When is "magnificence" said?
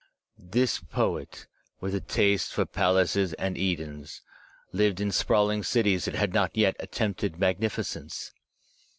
7.37-8.33